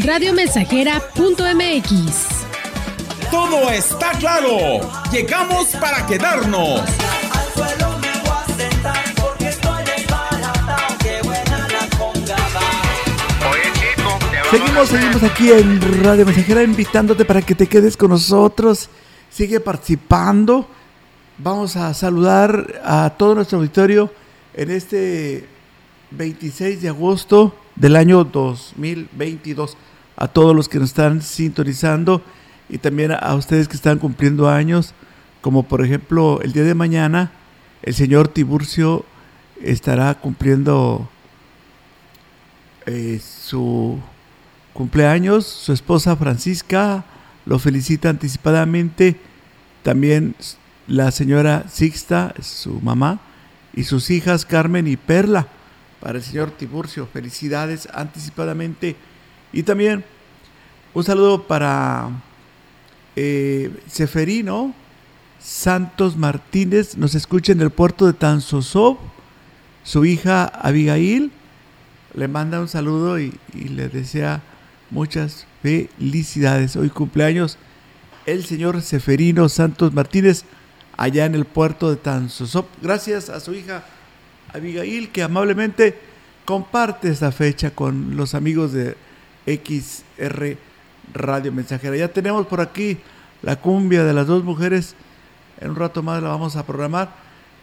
[0.00, 2.46] radiomensajera.mx.
[3.30, 4.80] Todo está claro.
[5.10, 6.80] Llegamos para quedarnos.
[14.50, 18.90] Seguimos, seguimos aquí en Radio Mensajera invitándote para que te quedes con nosotros.
[19.30, 20.68] Sigue participando.
[21.38, 24.12] Vamos a saludar a todo nuestro auditorio
[24.54, 25.48] en este
[26.10, 29.76] 26 de agosto del año 2022.
[30.16, 32.22] A todos los que nos están sintonizando
[32.68, 34.94] y también a ustedes que están cumpliendo años,
[35.40, 37.32] como por ejemplo el día de mañana,
[37.82, 39.04] el señor Tiburcio
[39.60, 41.08] estará cumpliendo
[42.86, 43.98] eh, su
[44.72, 47.04] cumpleaños, su esposa Francisca
[47.44, 49.16] lo felicita anticipadamente,
[49.82, 50.34] también
[50.86, 53.20] la señora Sixta, su mamá,
[53.74, 55.48] y sus hijas Carmen y Perla.
[56.02, 58.96] Para el señor Tiburcio, felicidades anticipadamente.
[59.52, 60.04] Y también
[60.94, 62.10] un saludo para
[63.14, 64.74] eh, Seferino
[65.38, 68.98] Santos Martínez, nos escucha en el puerto de Tanzosov.
[69.84, 71.30] Su hija Abigail
[72.14, 74.42] le manda un saludo y, le desea
[74.90, 76.74] muchas felicidades.
[76.74, 77.58] Hoy cumpleaños
[78.26, 80.44] el señor Seferino Santos Martínez
[80.96, 82.66] allá en el puerto de Tanzosop.
[82.82, 83.84] Gracias a su hija
[84.52, 85.98] Abigail que amablemente
[86.44, 88.96] comparte esta fecha con los amigos de
[89.46, 90.56] XR
[91.14, 91.96] Radio Mensajera.
[91.96, 92.98] Ya tenemos por aquí
[93.42, 94.94] la cumbia de las dos mujeres.
[95.60, 97.10] En un rato más la vamos a programar.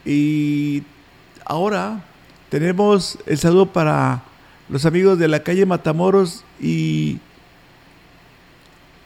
[0.06, 0.84] Y
[1.46, 2.04] ahora
[2.50, 4.24] tenemos el saludo para
[4.70, 7.20] los amigos de la calle Matamoros y,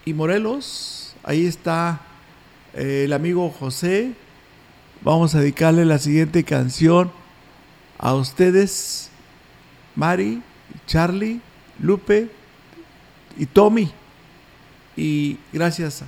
[0.05, 1.15] y Morelos.
[1.23, 2.01] Ahí está
[2.73, 4.13] eh, el amigo José.
[5.01, 7.11] Vamos a dedicarle la siguiente canción
[8.03, 9.09] a ustedes,
[9.95, 10.43] Mari,
[10.85, 11.39] Charlie,
[11.79, 12.29] Lupe
[13.37, 13.89] y Tommy.
[14.97, 16.03] Y gracias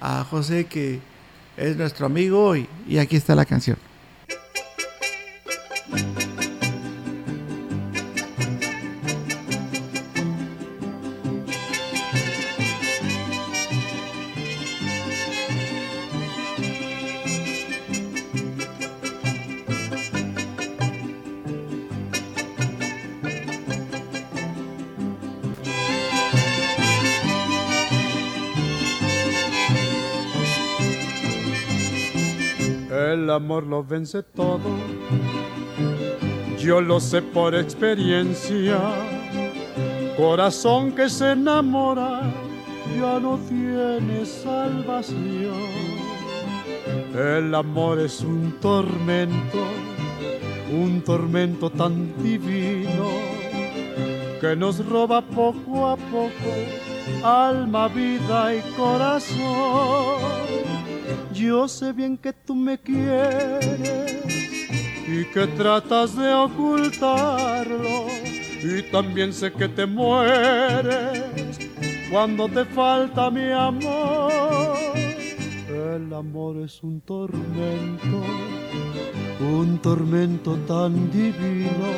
[0.00, 1.00] a José que
[1.58, 3.76] es nuestro amigo y, y aquí está la canción.
[33.34, 34.70] Amor lo vence todo,
[36.58, 38.78] yo lo sé por experiencia.
[40.16, 42.22] Corazón que se enamora
[42.98, 45.52] ya no tiene salvación.
[47.14, 49.64] El amor es un tormento,
[50.72, 53.08] un tormento tan divino
[54.40, 56.50] que nos roba poco a poco
[57.24, 60.73] alma, vida y corazón.
[61.34, 64.24] Yo sé bien que tú me quieres
[65.06, 68.06] y que tratas de ocultarlo.
[68.62, 71.58] Y también sé que te mueres
[72.10, 74.70] cuando te falta mi amor.
[75.68, 78.22] El amor es un tormento,
[79.40, 81.90] un tormento tan divino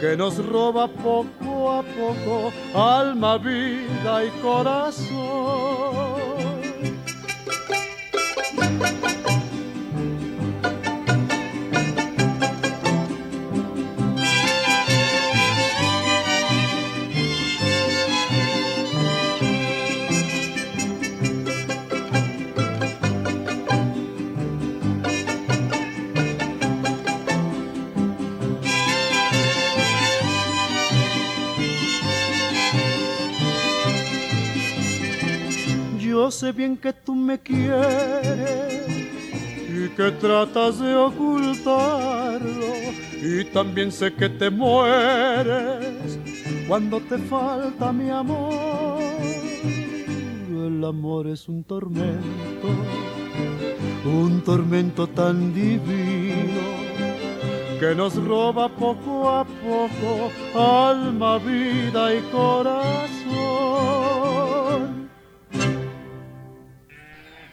[0.00, 5.49] que nos roba poco a poco alma, vida y corazón.
[36.52, 38.88] Bien que tú me quieres
[39.68, 42.70] y que tratas de ocultarlo.
[43.22, 46.18] Y también sé que te mueres
[46.66, 48.98] cuando te falta mi amor.
[50.48, 52.68] El amor es un tormento,
[54.04, 56.80] un tormento tan divino
[57.80, 63.99] que nos roba poco a poco alma, vida y corazón.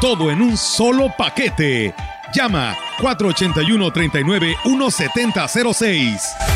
[0.00, 1.94] Todo en un solo paquete.
[2.34, 6.55] Llama 481 39 1706.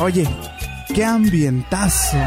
[0.00, 0.24] Oye,
[0.94, 2.18] qué ambientazo.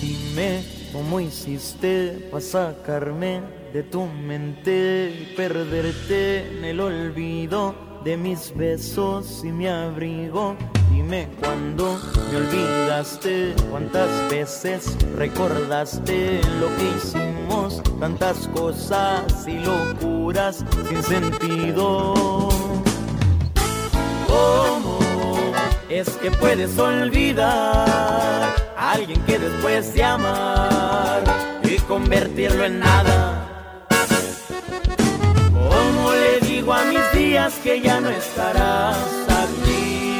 [0.00, 8.52] Dime cómo hiciste para sacarme de tu mente y perderte en el olvido de mis
[8.56, 10.56] besos y mi abrigo.
[10.90, 12.00] Dime cuándo
[12.32, 17.29] me olvidaste, cuántas veces recordaste lo que hicimos,
[17.98, 22.48] tantas cosas y locuras sin sentido.
[24.26, 24.98] ¿Cómo
[25.88, 31.22] es que puedes olvidar a alguien que después de amar
[31.62, 33.46] y convertirlo en nada?
[35.52, 38.96] ¿Cómo le digo a mis días que ya no estarás
[39.28, 40.18] aquí?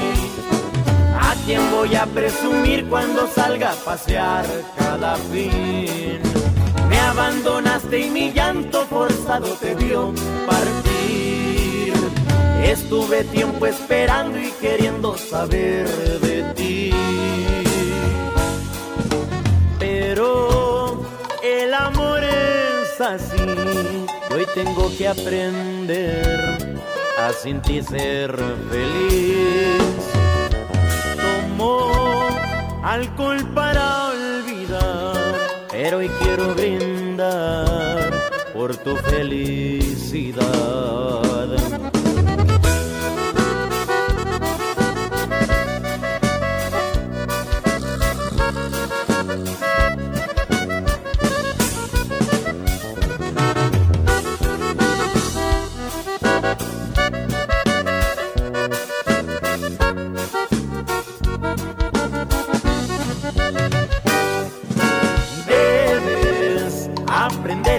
[1.18, 4.44] ¿A quién voy a presumir cuando salga a pasear
[4.76, 6.29] cada fin?
[7.10, 10.14] Abandonaste y mi llanto forzado te vio
[10.46, 11.92] partir.
[12.62, 15.88] Estuve tiempo esperando y queriendo saber
[16.20, 16.92] de ti.
[19.80, 21.02] Pero
[21.42, 23.42] el amor es así.
[24.32, 26.78] Hoy tengo que aprender
[27.18, 28.32] a sin ti ser
[28.70, 29.82] feliz.
[31.16, 31.90] Tomo
[32.84, 34.10] alcohol para
[35.82, 38.12] pero hoy quiero brindar
[38.52, 40.40] por tu felicidad.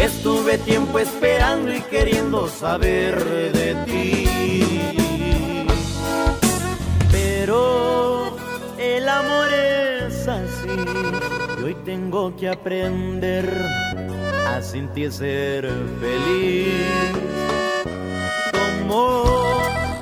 [0.00, 4.26] Estuve tiempo esperando y queriendo saber de ti.
[7.12, 8.34] Pero
[8.78, 10.68] el amor es así
[11.58, 13.46] y hoy tengo que aprender
[14.48, 16.72] a sentir ser feliz.
[18.52, 19.24] Tomo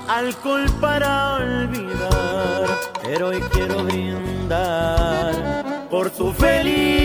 [0.08, 2.68] alcohol para olvidar,
[3.02, 5.34] pero hoy quiero brindar
[5.90, 6.98] por tu felicidad.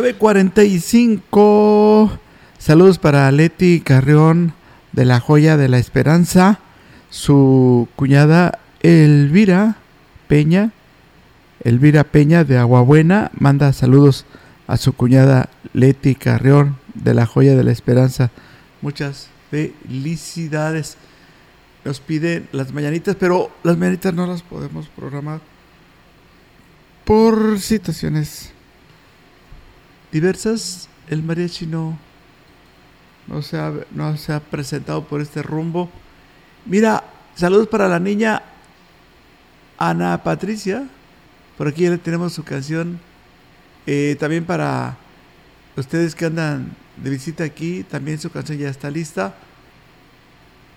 [0.00, 2.18] 9.45.
[2.58, 4.54] Saludos para Leti Carrión
[4.92, 6.58] de la Joya de la Esperanza.
[7.10, 9.76] Su cuñada Elvira
[10.26, 10.72] Peña.
[11.64, 14.24] Elvira Peña de Aguabuena manda saludos
[14.68, 18.30] a su cuñada Leti Carrión de la Joya de la Esperanza.
[18.80, 20.96] Muchas felicidades.
[21.84, 25.42] Nos piden las mañanitas, pero las mañanitas no las podemos programar
[27.04, 28.54] por situaciones
[30.12, 30.88] diversas.
[31.08, 31.98] El mariachi no,
[33.26, 35.90] no, se ha, no se ha presentado por este rumbo.
[36.66, 38.42] Mira, saludos para la niña
[39.78, 40.86] Ana Patricia.
[41.56, 43.00] Por aquí ya tenemos su canción.
[43.86, 44.96] Eh, también para
[45.76, 49.34] ustedes que andan de visita aquí, también su canción ya está lista.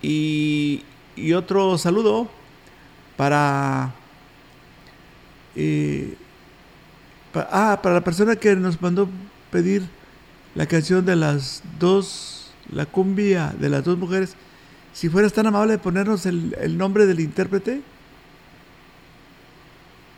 [0.02, 0.84] Y,
[1.16, 2.30] y otro saludo
[3.16, 3.94] para,
[5.56, 6.16] eh,
[7.36, 9.10] ah, para la persona que nos mandó
[9.52, 9.84] pedir
[10.56, 14.36] la canción de las dos, la cumbia de las dos mujeres.
[14.94, 17.82] Si fueras tan amable de ponernos el, el nombre del intérprete,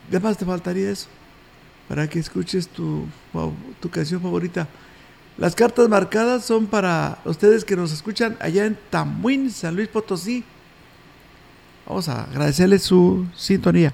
[0.09, 1.07] además te faltaría eso,
[1.87, 3.05] para que escuches tu,
[3.79, 4.67] tu canción favorita.
[5.37, 10.43] Las cartas marcadas son para ustedes que nos escuchan allá en Tamuín, San Luis Potosí.
[11.85, 13.93] Vamos a agradecerles su sintonía.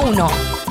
[0.01, 0.70] 202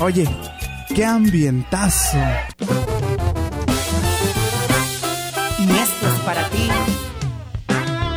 [0.00, 0.26] Oye,
[0.94, 2.18] qué ambientazo.
[5.58, 6.68] Y esto es para ti,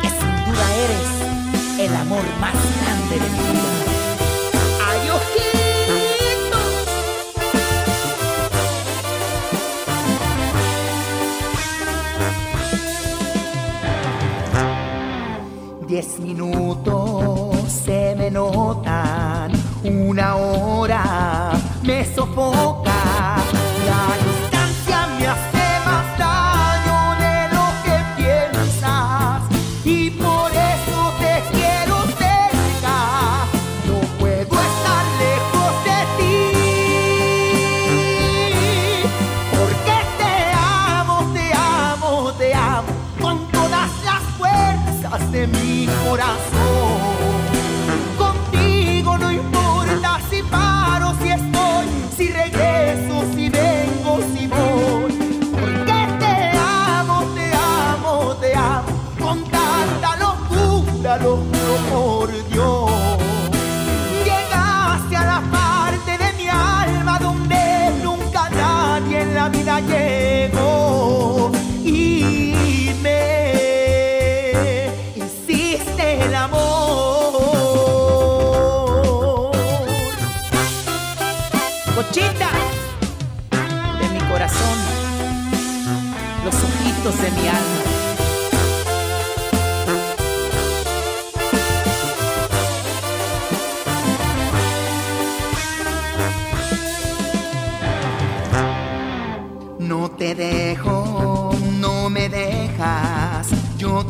[0.02, 1.08] que sin duda eres
[1.80, 3.72] el amor más grande de mi vida.
[4.88, 5.48] ¡Ay, ojitos!
[15.86, 18.93] Diez minutos se me notan
[19.90, 22.93] una hora me sofoca.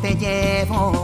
[0.05, 1.04] Te llevo,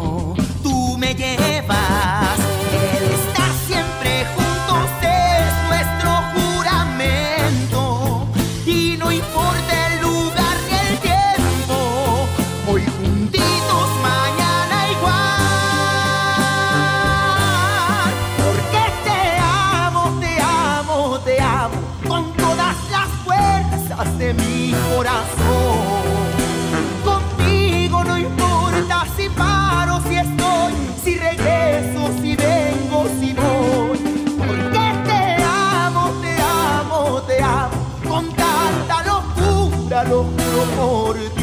[40.67, 41.40] lo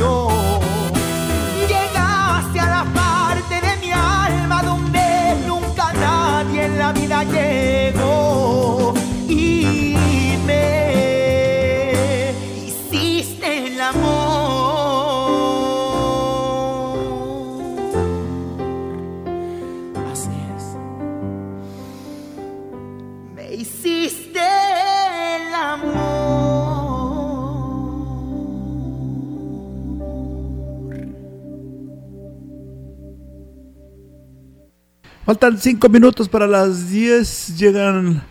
[35.27, 37.57] Faltan cinco minutos para las 10.
[37.57, 38.23] Llegan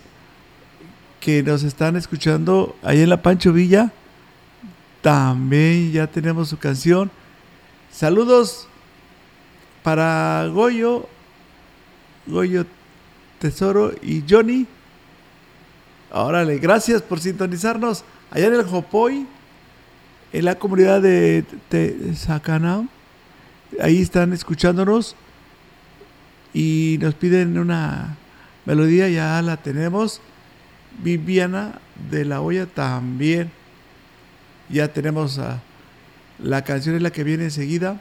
[1.19, 3.91] que nos están escuchando ahí en la Pancho Villa,
[5.01, 7.09] también ya tenemos su canción.
[7.91, 8.67] Saludos
[9.83, 11.07] para Goyo,
[12.27, 12.65] Goyo
[13.39, 14.67] Tesoro y Johnny.
[16.11, 19.25] Órale, gracias por sintonizarnos allá en el Jopoy,
[20.33, 21.43] en la comunidad de,
[22.15, 22.87] Sacanao.
[23.81, 25.15] Ahí están escuchándonos
[26.53, 28.17] y nos piden una
[28.65, 30.21] melodía, ya la tenemos.
[31.03, 33.51] Viviana de la Olla también.
[34.69, 35.39] Ya tenemos
[36.39, 37.99] la canción es la que viene enseguida.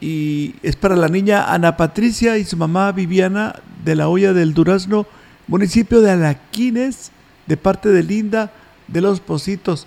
[0.00, 4.54] Y es para la niña Ana Patricia y su mamá Viviana de la Olla del
[4.54, 5.06] Durazno,
[5.46, 7.12] municipio de Alaquines,
[7.46, 8.52] de parte de Linda
[8.88, 9.86] de los Positos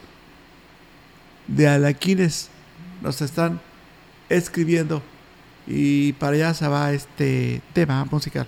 [1.48, 2.50] de Alaquines.
[3.02, 3.62] Nos están
[4.30, 5.02] escribiendo.
[5.66, 8.48] Y para allá se va este tema musical.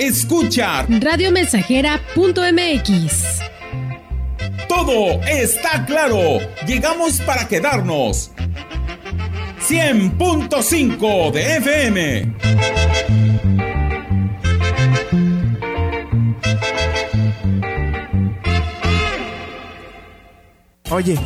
[0.00, 3.40] escucha radiomensajera.mx.
[4.68, 6.38] Todo está claro.
[6.66, 8.30] Llegamos para quedarnos.
[9.68, 12.34] 100.5 de FM.
[20.90, 21.18] Oye,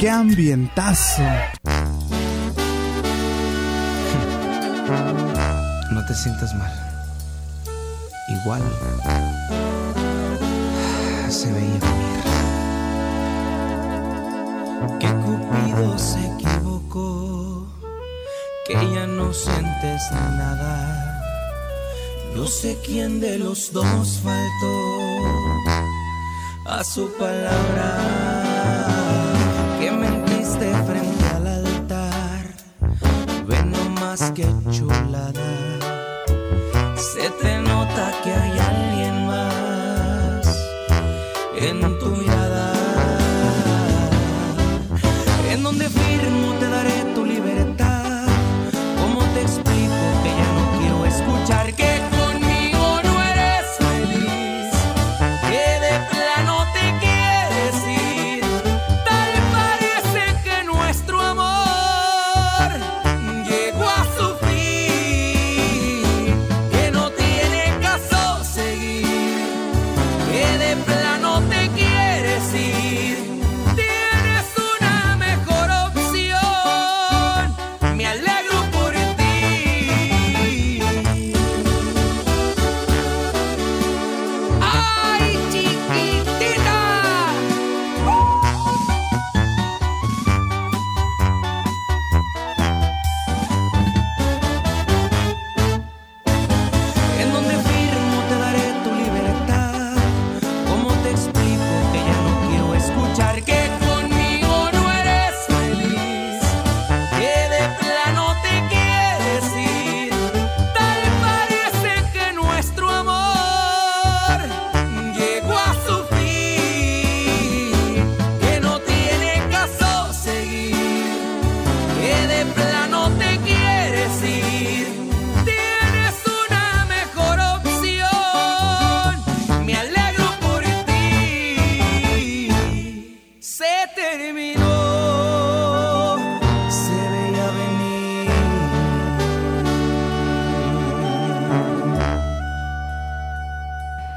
[0.00, 1.22] qué ambientazo.
[5.90, 6.83] No te sientas mal.
[8.44, 8.62] Igual
[11.30, 12.24] se veía venir.
[15.00, 17.66] Que Cupido se equivocó,
[18.66, 21.22] que ya no sientes nada.
[22.36, 24.76] No sé quién de los dos faltó
[26.66, 27.96] a su palabra.
[29.80, 32.54] Que mentiste frente al altar,
[33.46, 35.63] ve nomás que chulada.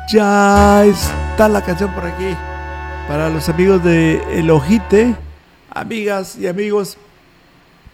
[0.08, 2.34] Ya está la canción por aquí.
[3.10, 5.17] Para los amigos de El Ojite,
[5.70, 6.98] amigas y amigos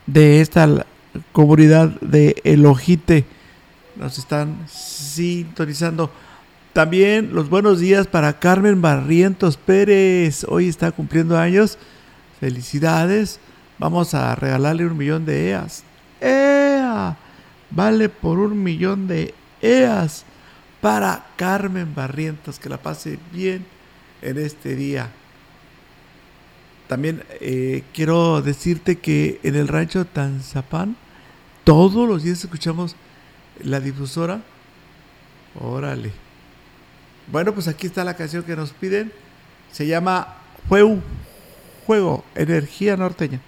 [0.05, 0.85] de esta
[1.31, 3.25] comunidad de El Ojite,
[3.95, 6.11] nos están sintonizando.
[6.71, 10.45] También los buenos días para Carmen Barrientos Pérez.
[10.47, 11.79] Hoy está cumpliendo años.
[12.39, 13.39] Felicidades.
[13.79, 15.83] Vamos a regalarle un millón de EAS.
[16.21, 17.17] ¡Ea!
[17.71, 20.25] Vale por un millón de EAS
[20.83, 22.59] para Carmen Barrientos.
[22.59, 23.65] Que la pase bien
[24.21, 25.09] en este día.
[26.89, 30.97] También eh, quiero decirte que en el rancho Tanzapán
[31.63, 32.97] todos los días escuchamos
[33.63, 34.41] la difusora.
[35.57, 36.11] Órale.
[37.31, 39.13] Bueno, pues aquí está la canción que nos piden.
[39.71, 40.35] Se llama
[40.67, 40.97] Juego,
[41.85, 43.39] Juego Energía Norteña.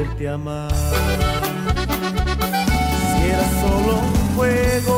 [0.00, 0.70] A amar.
[3.10, 4.97] Si era solo un juego,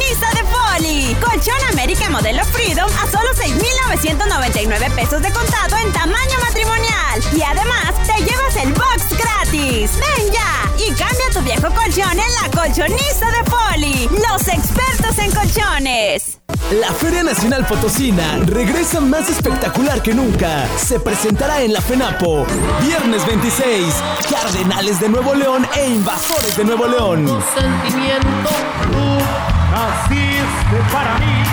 [0.00, 1.16] colchoniza de Poli.
[1.20, 7.20] Colchón América modelo Freedom a solo 6,999 pesos de contado en tamaño matrimonial.
[7.36, 9.90] Y además te llevas el box gratis.
[9.98, 14.08] Ven ya y cambia tu viejo colchón en la colchoniza de Poli.
[14.12, 16.38] Los expertos en colchones.
[16.80, 20.68] La Feria Nacional Potosina regresa más espectacular que nunca.
[20.78, 22.46] Se presentará en la FENAPO,
[22.82, 23.94] viernes 26,
[24.30, 27.26] Cardenales de Nuevo León e Invasores de Nuevo León.
[27.54, 29.49] sentimiento,
[29.80, 31.44] tú naciste para mí.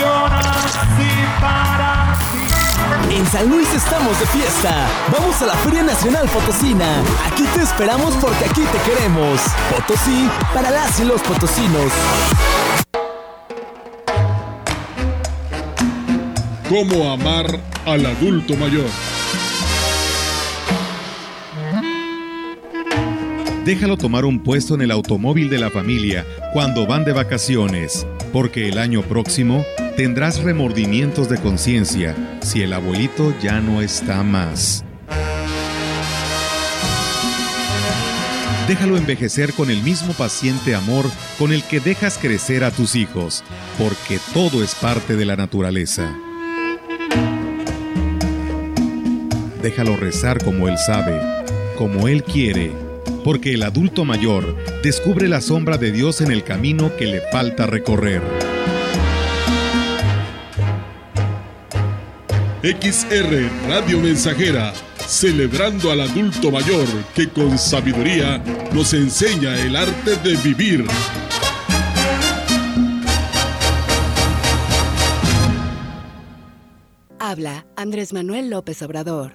[0.00, 3.16] Yo nací para ti.
[3.16, 4.88] En San Luis estamos de fiesta.
[5.12, 7.02] Vamos a la Feria Nacional Potosina.
[7.30, 9.40] Aquí te esperamos porque aquí te queremos.
[9.70, 11.92] Potosí para las y los potosinos.
[16.68, 17.46] ¿Cómo amar
[17.84, 18.88] al adulto mayor?
[23.64, 28.68] Déjalo tomar un puesto en el automóvil de la familia cuando van de vacaciones, porque
[28.68, 29.64] el año próximo
[29.96, 34.84] tendrás remordimientos de conciencia si el abuelito ya no está más.
[38.66, 41.04] Déjalo envejecer con el mismo paciente amor
[41.38, 43.44] con el que dejas crecer a tus hijos,
[43.78, 46.12] porque todo es parte de la naturaleza.
[49.62, 51.20] Déjalo rezar como él sabe,
[51.78, 52.72] como él quiere,
[53.24, 57.66] porque el adulto mayor descubre la sombra de Dios en el camino que le falta
[57.66, 58.22] recorrer.
[62.62, 64.72] XR Radio Mensajera,
[65.06, 68.38] celebrando al adulto mayor que con sabiduría
[68.72, 70.86] nos enseña el arte de vivir.
[77.18, 79.32] Habla Andrés Manuel López Obrador.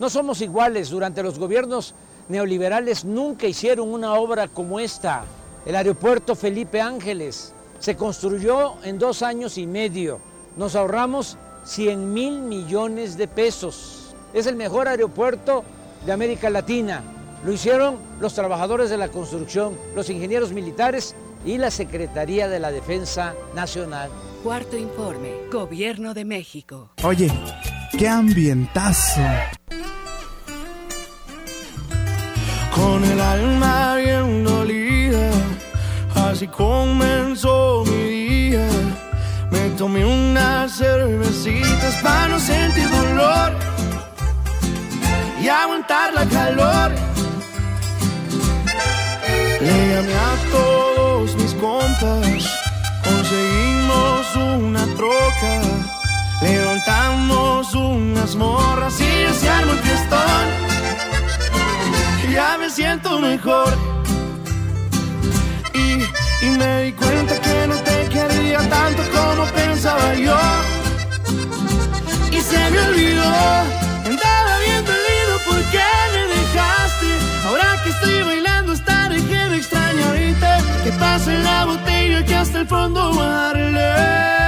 [0.00, 0.90] No somos iguales.
[0.90, 1.94] Durante los gobiernos
[2.28, 5.24] neoliberales nunca hicieron una obra como esta.
[5.66, 10.20] El aeropuerto Felipe Ángeles se construyó en dos años y medio.
[10.56, 14.14] Nos ahorramos 100 mil millones de pesos.
[14.32, 15.64] Es el mejor aeropuerto
[16.04, 17.02] de América Latina.
[17.44, 21.14] Lo hicieron los trabajadores de la construcción, los ingenieros militares
[21.44, 24.10] y la Secretaría de la Defensa Nacional.
[24.42, 26.90] Cuarto informe, Gobierno de México.
[27.02, 27.30] Oye,
[27.96, 29.20] qué ambientazo.
[32.78, 35.30] Con el alma bien dolida,
[36.14, 38.68] así comenzó mi día.
[39.50, 43.50] Me tomé unas cervecitas para no sentir dolor
[45.42, 46.92] y aguantar la calor.
[49.60, 52.44] Le llamé a todos mis compas,
[53.02, 55.54] conseguimos una troca,
[56.42, 60.67] levantamos unas morras y se armó el fiestón
[62.32, 63.72] ya me siento mejor.
[65.74, 70.36] Y, y me di cuenta que no te quería tanto como pensaba yo.
[72.30, 73.32] Y se me olvidó,
[74.04, 77.06] andaba bien dolido porque me dejaste.
[77.46, 80.52] Ahora que estoy bailando, hasta dejé de extrañarte.
[80.84, 84.47] Que pase la botella que hasta el fondo voy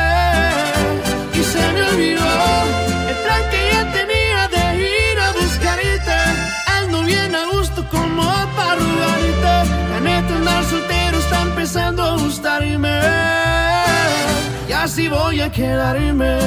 [12.30, 13.00] gustarme
[14.68, 16.38] y así voy a quedarme.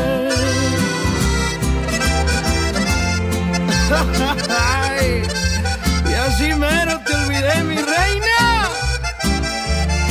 [6.10, 8.40] y así mero te olvidé, mi reina.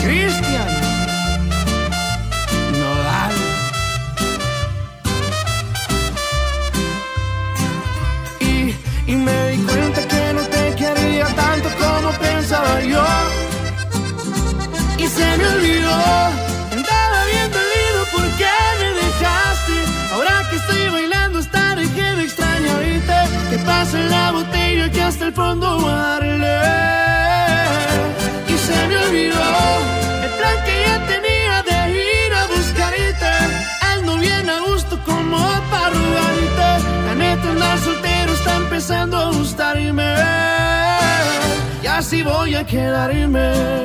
[0.02, 0.70] Cristian
[2.78, 3.34] Nodal.
[8.40, 8.74] Y,
[9.10, 13.41] y me di cuenta que no te quería tanto como pensaba yo
[15.22, 15.98] se me olvidó.
[16.76, 18.50] Andaba bien dolido porque
[18.80, 19.76] me dejaste.
[20.14, 23.18] Ahora que estoy bailando hasta dejé de extrañarte.
[23.50, 26.58] Que pasa en la botella que hasta el fondo darle.
[28.52, 29.44] Y se me olvidó
[30.24, 33.32] el plan que ya tenía de ir a buscarte.
[33.92, 35.38] Ando bien a gusto como
[35.70, 36.70] para rogarte.
[37.06, 40.10] La neta andar soltero está empezando a gustarme.
[41.82, 43.82] Y así voy a quedarme.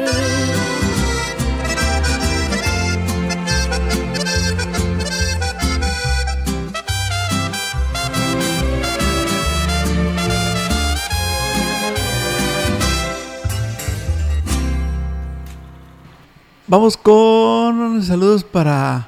[16.70, 19.08] Vamos con saludos para.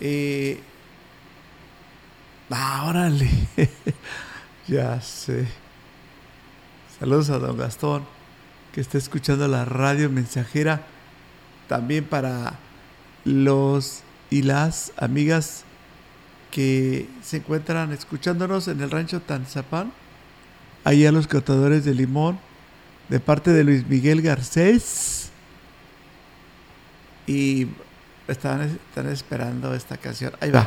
[0.00, 0.60] Eh,
[2.50, 3.28] ah, órale.
[4.68, 5.48] ya sé.
[7.00, 8.04] Saludos a don Gastón,
[8.72, 10.86] que está escuchando la radio mensajera.
[11.66, 12.60] También para
[13.24, 15.64] los y las amigas
[16.52, 19.92] que se encuentran escuchándonos en el rancho Tanzapán.
[20.84, 22.38] Ahí a los catadores de limón,
[23.08, 25.19] de parte de Luis Miguel Garcés.
[27.30, 27.68] Y
[28.26, 30.32] están, están esperando esta canción.
[30.40, 30.66] Ahí va.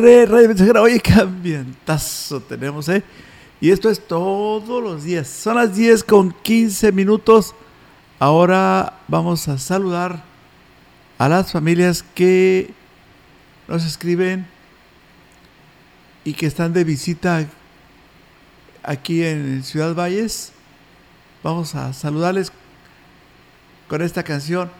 [0.00, 0.80] Radio Mensajera.
[0.80, 3.02] Oye, qué ambientazo tenemos, ¿eh?
[3.60, 5.28] Y esto es todos los días.
[5.28, 7.54] Son las 10 con 15 minutos.
[8.18, 10.24] Ahora vamos a saludar
[11.18, 12.72] a las familias que
[13.68, 14.46] nos escriben
[16.24, 17.46] y que están de visita
[18.82, 20.52] aquí en Ciudad Valles.
[21.42, 22.52] Vamos a saludarles
[23.86, 24.70] con esta canción.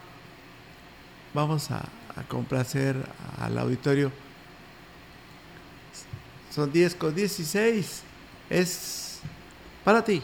[1.35, 1.85] Vamos a
[2.29, 2.97] complacer
[3.39, 4.11] al auditorio.
[6.51, 8.03] Son 10 con 16.
[8.51, 9.21] Es
[9.85, 10.23] para ti.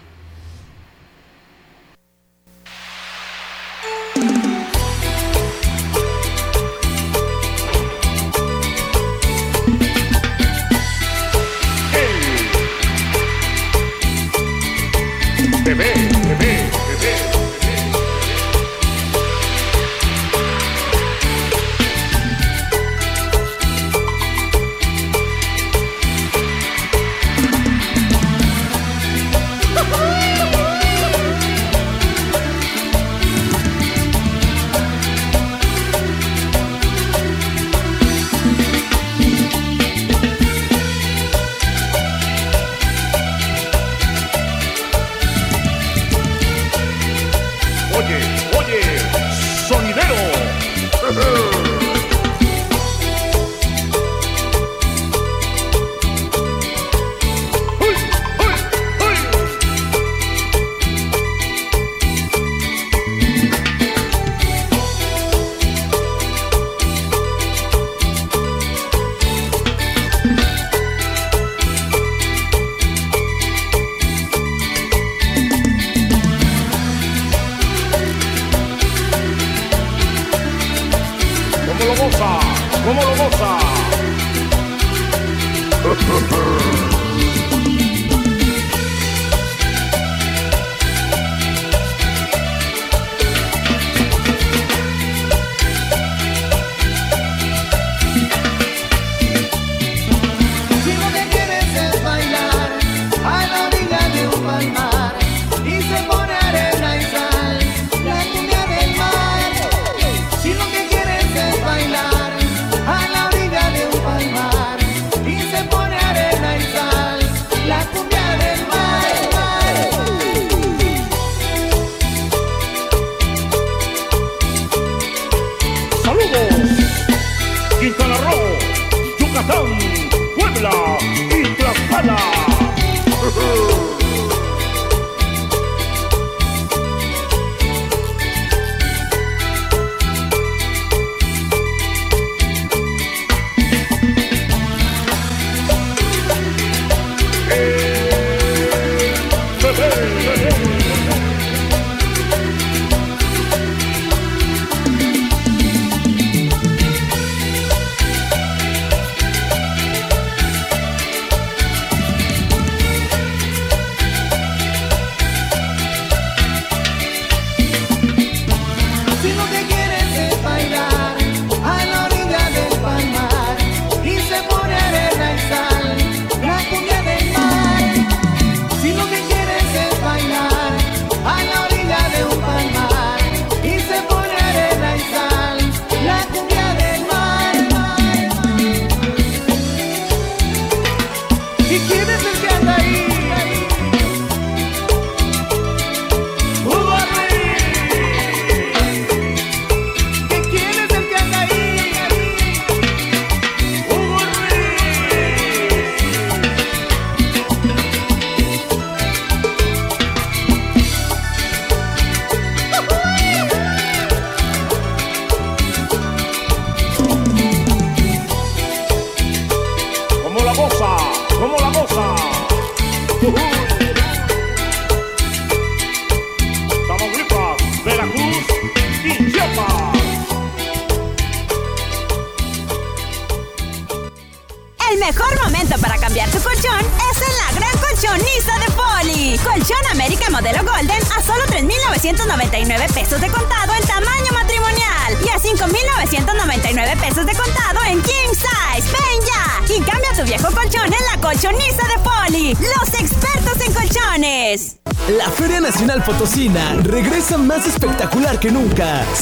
[82.16, 82.38] Goza?
[82.84, 83.76] ¿Cómo lo goza?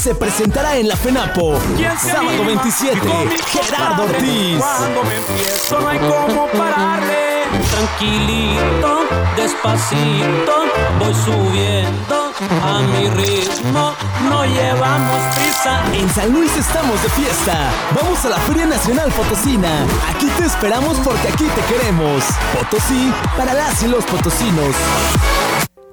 [0.05, 1.59] Se presentará en la FENAPO.
[1.99, 3.01] Sábado 27.
[3.47, 4.59] Gerardo Ortiz.
[4.59, 7.45] Cuando me empiezo no hay cómo pararle.
[7.71, 8.99] Tranquilito,
[9.35, 10.65] despacito,
[10.99, 12.33] voy subiendo
[12.63, 13.95] a mi ritmo.
[14.29, 15.83] No llevamos prisa.
[15.95, 17.71] En San Luis estamos de fiesta.
[17.99, 19.87] Vamos a la Feria Nacional Potosina.
[20.15, 22.23] Aquí te esperamos porque aquí te queremos.
[22.53, 24.75] Potosí para las y los potosinos.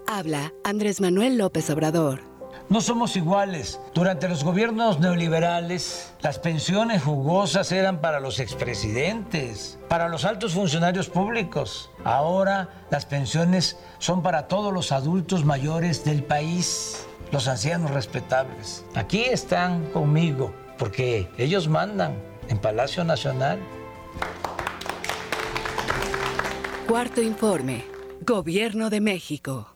[0.06, 2.31] Habla Andrés Manuel López Obrador.
[2.72, 3.82] No somos iguales.
[3.94, 11.10] Durante los gobiernos neoliberales, las pensiones jugosas eran para los expresidentes, para los altos funcionarios
[11.10, 11.92] públicos.
[12.06, 18.86] Ahora las pensiones son para todos los adultos mayores del país, los ancianos respetables.
[18.96, 22.16] Aquí están conmigo, porque ellos mandan
[22.48, 23.60] en Palacio Nacional.
[26.88, 27.84] Cuarto informe.
[28.22, 29.76] Gobierno de México.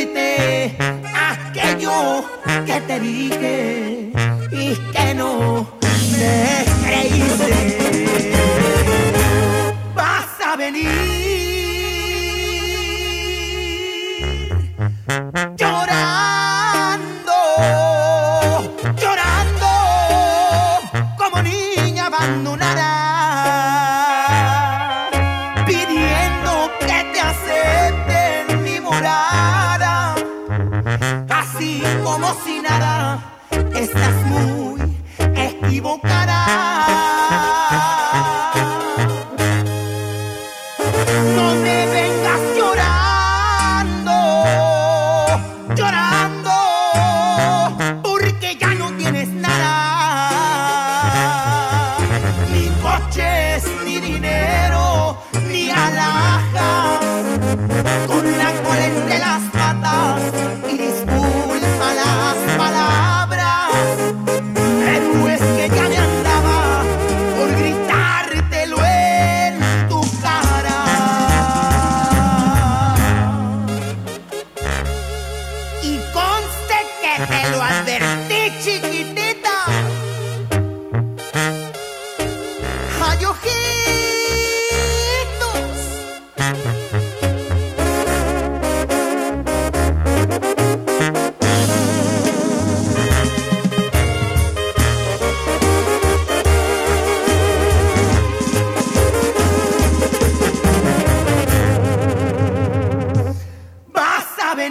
[0.00, 0.76] Repetirte
[1.14, 2.24] aquello
[2.66, 4.12] que te dije
[4.50, 5.66] y que no
[6.18, 7.78] me creíste.
[9.94, 11.20] Vas a venir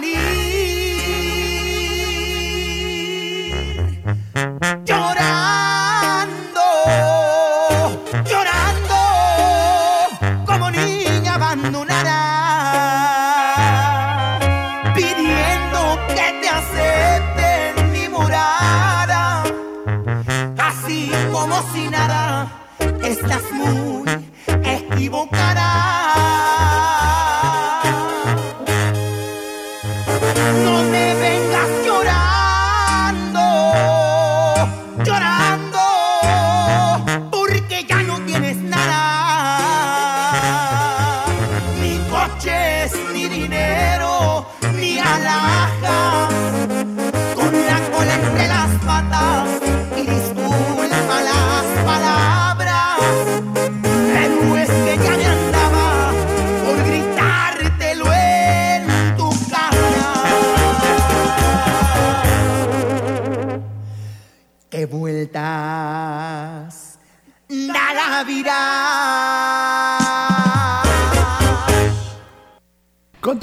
[0.00, 0.69] Vas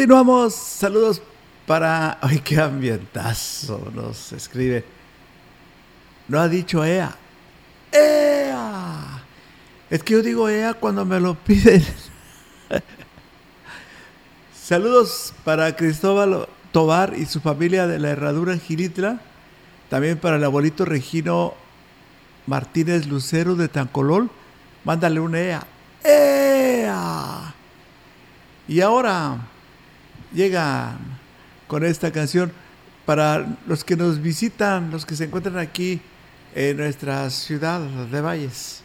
[0.07, 0.53] Continuamos.
[0.53, 1.21] Saludos
[1.65, 2.17] para.
[2.21, 3.91] ¡Ay, qué ambientazo!
[3.93, 4.85] Nos escribe.
[6.29, 7.13] No ha dicho EA.
[7.91, 9.21] ¡EA!
[9.89, 11.83] Es que yo digo EA cuando me lo piden.
[14.55, 19.19] Saludos para Cristóbal Tobar y su familia de la Herradura en Gilitla.
[19.89, 21.53] También para el abuelito Regino
[22.45, 24.29] Martínez Lucero de Tancolol.
[24.85, 25.67] Mándale un EA.
[26.05, 27.53] ¡EA!
[28.69, 29.49] Y ahora
[30.33, 30.97] llega
[31.67, 32.51] con esta canción.
[33.05, 36.01] Para los que nos visitan, los que se encuentran aquí
[36.53, 38.83] en nuestra ciudad de Valles.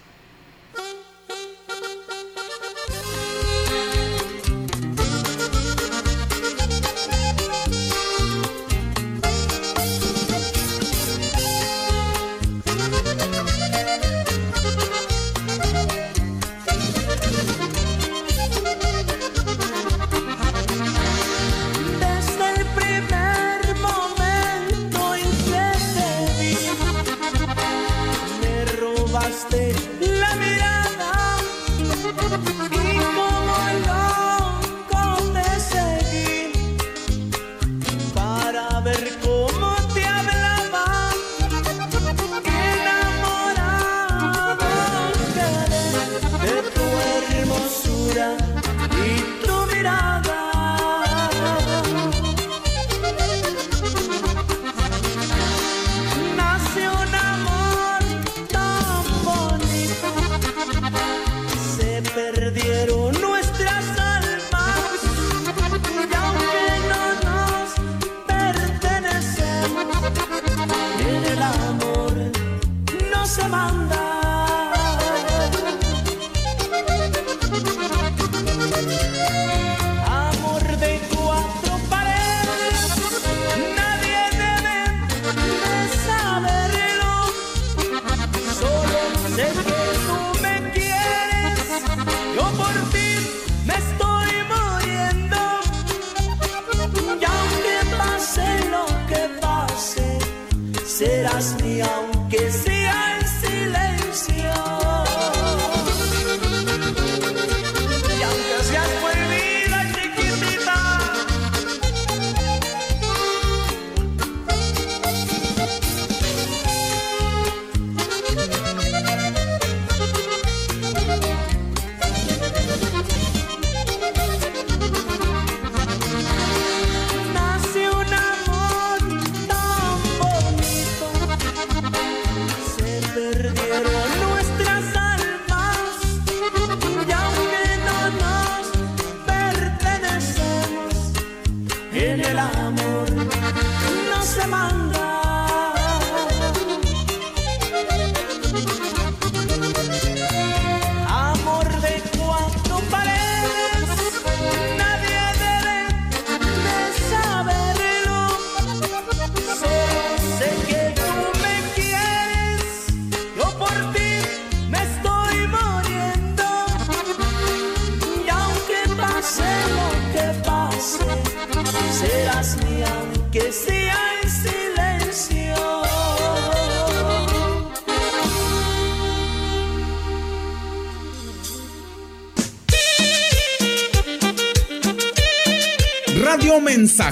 [101.33, 101.72] trust me.